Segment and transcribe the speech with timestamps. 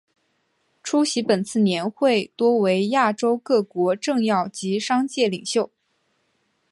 [0.81, 5.69] 出席本次年会多为亚洲各国政要及商界领袖。